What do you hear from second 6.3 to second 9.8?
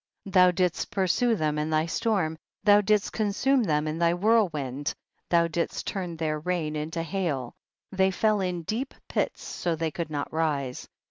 rain into hail, they fell in deep pits so that